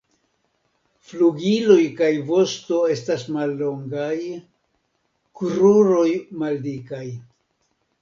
[1.09, 4.17] Flugiloj kaj vosto estas mallongaj,
[5.45, 6.11] kruroj
[6.45, 7.07] maldikaj.